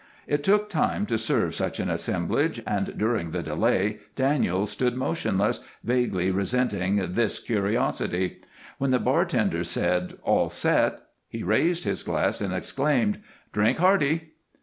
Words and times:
It 0.25 0.43
took 0.43 0.67
time 0.67 1.05
to 1.05 1.17
serve 1.19 1.53
such 1.53 1.79
an 1.79 1.87
assemblage, 1.87 2.59
and 2.65 2.97
during 2.97 3.29
the 3.29 3.43
delay 3.43 3.99
Daniels 4.15 4.71
stood 4.71 4.97
motionless, 4.97 5.59
vaguely 5.83 6.31
resenting 6.31 6.95
this 7.13 7.37
curiosity. 7.39 8.39
When 8.79 8.89
the 8.89 8.97
bartender 8.97 9.63
said 9.63 10.17
"All 10.23 10.49
set!" 10.49 11.01
he 11.29 11.43
raised 11.43 11.83
his 11.83 12.01
glass 12.01 12.41
and 12.41 12.51
exclaimed, 12.51 13.19
"Drink 13.53 13.77
hearty!" 13.77 14.31